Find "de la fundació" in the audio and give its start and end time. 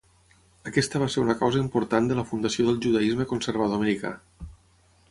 2.13-2.67